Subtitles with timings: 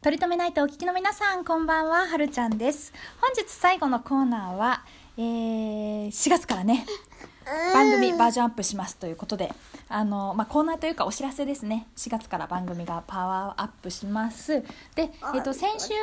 [0.00, 2.92] 取り留めないとお聞きの皆さんこんばんははるちゃんです。
[3.20, 4.84] 本日最後のコーナーは、
[5.16, 6.86] えー、4月からね
[7.74, 9.52] 番組バージョンアップしますということで
[9.88, 11.88] あの、まあ、コーナーというかお知らせですね。
[11.96, 14.62] 4月から番組がパワーアップします。
[14.94, 15.94] で、えー、と先週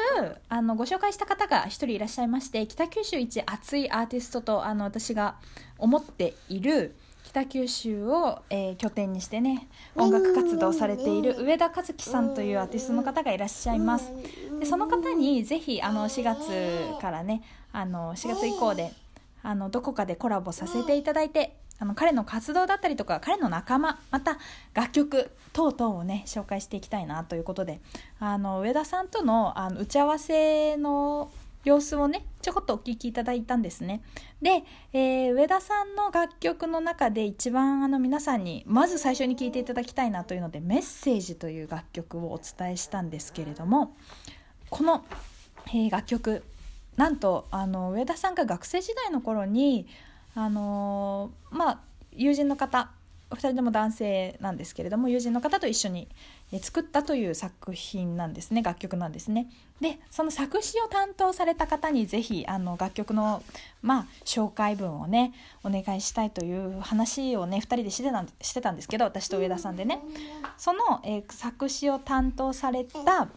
[0.49, 5.35] あのご紹介した方が1人いらっしゃいまして北九州一熱いアーティストとあの私が
[5.77, 6.95] 思っている
[7.25, 14.11] 北九州を、えー、拠点にしてね音楽活動されている上田和樹さんというアーティストの方がいらっしゃいます。
[14.59, 18.93] でその方にぜひあの4月からねあの4月以降で
[19.41, 24.37] あのどこかでコラボさせていただいてあの彼の活動だったりとか彼の仲間また
[24.73, 27.81] 楽曲等々をね紹介していきたいなということで
[28.19, 31.31] あの上田さんとのあの打ち合わせの
[31.65, 34.01] 様子をねちょこっとお聞きいただいたんですね。
[34.41, 43.95] で、えー、上田さんの楽曲の中で一番あの皆さんにまず最初に聴いていただきたいなというので「メッセージ」という楽曲をお伝えしたんですけれども
[44.69, 45.03] この、
[45.67, 46.43] えー、楽曲
[46.97, 49.87] なんとあの上田さんが学生時代の頃に
[50.35, 51.79] あのー、まあ
[52.11, 52.91] 友人の方
[53.31, 56.07] 2人とも男性なんですけれども友人の方と一緒に
[56.61, 59.49] 作ったという作品なんですね楽曲なんですね。
[59.81, 63.43] でその作詞を担当された方にぜひあの楽曲の、
[63.81, 70.01] まあ、紹介文をねお願いしたいという話をね2人でしてたしてたんですけど私と上田さんでね
[70.57, 73.27] その、えー、作詞を担当された、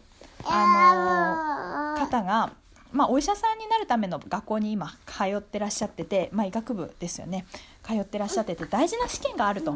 [0.45, 2.53] あの、方が
[2.91, 7.45] まあ、お医者さんになるための学校に今通ってらっしゃってて、まあ、医学部ですよね。
[7.83, 9.73] 通ってらっしゃってて大事な試験があると。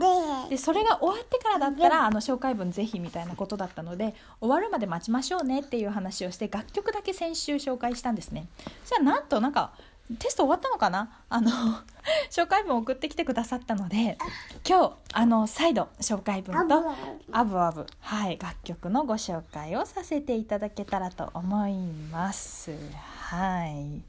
[0.49, 8.47] でそれが終わってからだったらあの紹介文ぜひみたいなことだったので終わるまで待ちましょうねっていう話をして楽曲だけ先週紹介したんですね。
[8.85, 9.73] じゃあなんとなんか
[10.19, 11.09] テスト終わったのかな？
[11.29, 11.49] あの
[12.29, 14.17] 紹介文送ってきてくださったので
[14.67, 16.75] 今日あの再度紹介文と
[17.31, 17.87] アブアブ。
[18.01, 21.73] はい楽曲のご紹介をさせていただけたらと思い
[22.11, 22.71] ます。
[23.29, 24.01] はい。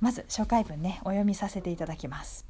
[0.00, 2.44] まず紹介文ねお読みさせていただきます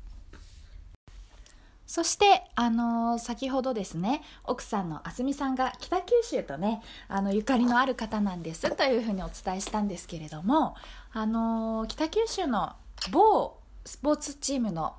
[1.87, 10.75] そして、あのー、先ほどですね奥さんのあすみさんが北九州とねあのゆかりのある方なんですというふうにお伝えしたんですけれども、
[11.13, 12.75] あのー、北九州の
[13.11, 14.95] 某スポーツチームの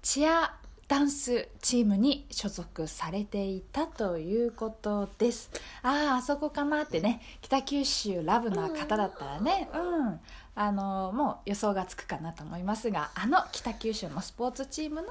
[0.00, 0.54] チア
[0.88, 5.50] ダンスチームに所属されていたということです。
[5.82, 10.20] あああそこかなってね北九州ラブな方だったらねうん。
[10.54, 15.08] あのもう予想がつくかなと思いますがあの北九州のスポーツチームの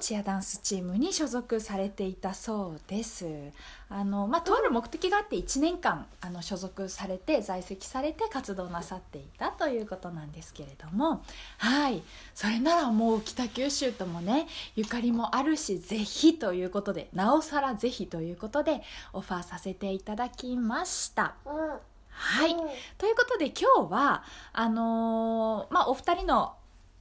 [0.00, 3.26] チアダンスチームに所属されていたそうです。
[3.90, 11.22] あの、まあ、とある目的があって1年間あの所属されて在籍されて活動なさっていたということなんですけれども。
[11.58, 12.02] はい。
[12.34, 14.46] それならもう北九州ともね
[14.76, 18.80] ゆかりもあるしぜひということでなおさらぜひということで
[19.12, 21.34] オファーさせていただきました。
[21.44, 22.58] うんはい、うん、
[22.96, 26.54] ということで今日はあのー、まあ、お二人の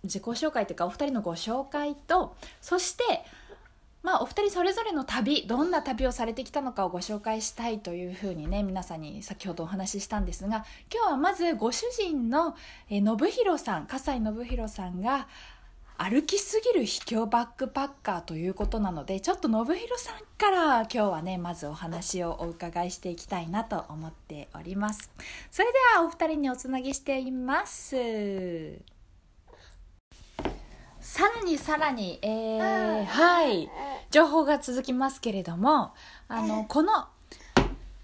[0.04, 3.04] 自己紹介というかお二人のご紹介とそして
[4.04, 12.58] まあ、お二人それぞれの旅どんな旅をされてきたのかをご紹介したいというふうにね皆さんに先ほどお話ししたんですが今日はまずご主人の
[12.90, 15.30] 信弘さん笠井信弘さんが
[15.98, 25.12] 歩きすぎる秘境バックパッカーということなのでちょっと信弘さんから今日はねまずお話をお伺いしていきたいなと思っております。
[25.52, 27.96] それではお二人におつなぎしています。
[31.00, 33.70] さらにさらに、えー、はい。
[34.14, 35.94] 情報が続きますけれども
[36.28, 37.08] あのこの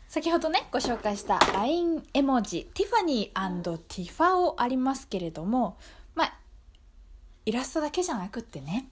[0.08, 5.78] 先ほどねご紹介した LINE 絵文字ティファニーティファオありますけれども
[6.16, 6.34] まあ
[7.50, 8.88] イラストだけじゃなくってね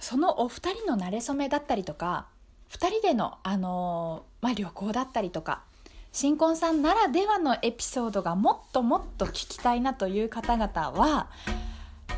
[0.00, 2.26] そのお二人の馴れ初めだったりとか
[2.72, 5.62] 2人での、あのー、まあ、旅行だったりとか
[6.10, 11.28] 新婚さんならではのエピソードがもっともっと聞きたいなという方々は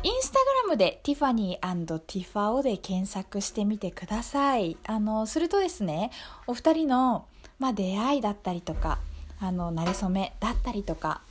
[0.01, 4.77] インスタグラムでティファニーティファオで検索してみてください。
[4.87, 6.09] あのするとですね
[6.47, 7.27] お二人の、
[7.59, 8.97] まあ、出会いだったりとか
[9.39, 11.21] あの馴れ初めだったりとか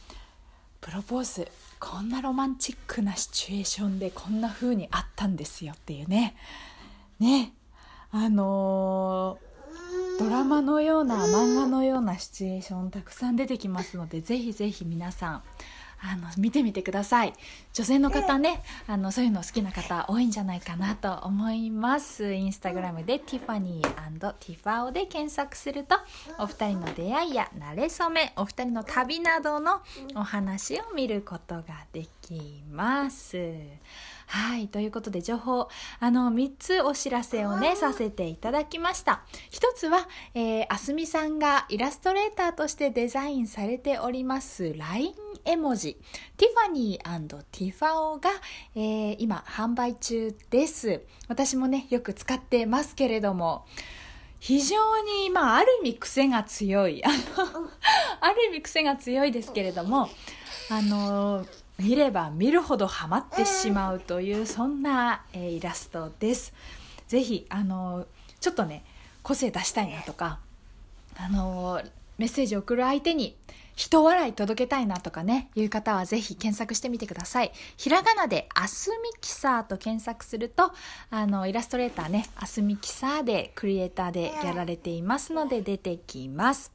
[0.80, 1.48] プロポーズ
[1.78, 6.36] こんなロマンチックなシチュエーションでこんな風にあったんですよっていうね。
[7.18, 7.52] ね。
[8.10, 15.42] あのー、ドラマのような漫画のようなシチュエーションたくさん出てきますのでぜひぜひ皆さん
[16.02, 17.32] あの見てみてください。
[17.72, 22.32] 女性の方ねあのそういうの好きな方多いんじゃないかなと思います。
[22.32, 24.00] インスタグラムでティファニー
[24.38, 25.96] ティファオで検索すると
[26.38, 29.80] お二人の出会いや馴れ初めお二人の旅などの
[30.14, 33.36] お話を見ることができます。
[34.30, 35.68] はいということで情報
[35.98, 39.24] あの3つお知らせをねさせていただきました。
[39.50, 45.94] 一つは、えー、あすみさんがイラストレーターとしてデザインされております LINE 絵文字。
[46.36, 48.30] ティファニーティファオが、
[48.76, 51.02] えー、今販売中です。
[51.26, 53.66] 私もねよく使ってますけれども
[54.40, 54.76] 非常
[55.24, 57.04] に、まあ、ある意味癖が強い。
[57.04, 57.14] あの、
[58.20, 60.08] ある意味癖が強いですけれども、
[60.70, 61.44] あの、
[61.80, 66.52] 見れば見るほどハマってしまうというそんな、えー、イラストです。
[67.08, 68.06] ぜひあの
[68.38, 68.84] ちょっとね
[69.22, 70.38] 個性出したいなとか
[71.16, 71.80] あの
[72.18, 73.34] メッセージを送る相手に
[73.74, 77.52] 人笑い届けたいなとかね、いう方はぜひ検索してみてください。
[77.76, 80.72] ひらがなでアスミキサーと検索すると、
[81.10, 86.72] あの、イラストレーターね、アスミキサーでクリエイターでやられていますので出てきます。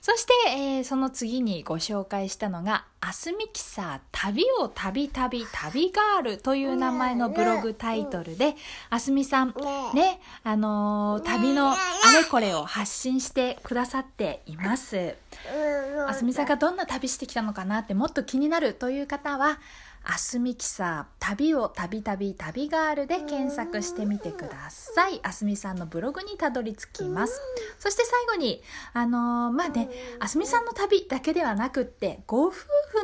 [0.00, 8.56] そして、えー、その次にご紹介したのが、アスミキサー旅を旅旅旅ガールという名前のブログタイトルで、
[8.88, 9.54] あすみさん、
[9.94, 11.76] ね、あのー、旅のあ
[12.14, 15.14] れこれを発信してくださっています。
[16.08, 19.58] あすみさんがどんな旅してきたのかなってもっと気になるという方は、
[20.02, 25.20] あすみキサー旅を旅旅旅ガールで検索してみてください。
[25.22, 27.40] あすみさんのブログにたどり着きます。
[27.78, 28.62] そして最後に、
[28.94, 32.54] あのー、まあね、あすみさんの旅だけではなくって、ご夫婦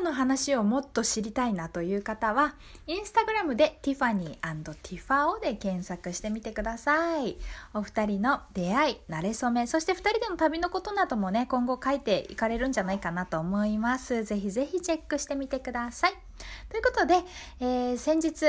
[0.06, 2.54] の話をもっと知りたいなという方は、
[2.86, 7.36] インスタグラムでティファニーティファオで検索してみてください。
[7.74, 14.22] お二人の出会い、馴れ初め、そして二人での旅のことなどもね、今後書いていかれるんじゃないかなと思います。
[14.22, 16.12] ぜひぜひチェックしてみてください。
[16.68, 17.16] ということで、
[17.60, 18.46] えー、先日、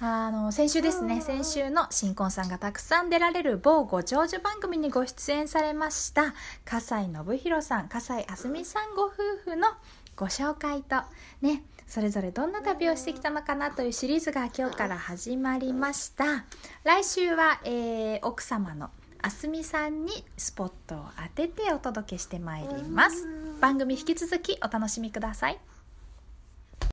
[0.00, 9.12] あの先週ですね先週の新婚さんがたくさん出られる某ご長寿番組にご出演されました笠井信弘さん笠井あすみさんご夫
[9.44, 9.68] 婦の
[10.16, 10.96] ご紹介と
[11.40, 16.44] ねそれぞれどんな旅をしてきたのかなというシリーズが今日から始まりました。
[16.82, 18.90] 来週は、えー、奥様の
[19.20, 23.44] あすみさんにスポットを当ててお届けしてまいります。
[23.60, 25.58] 番組引き続きお楽しみください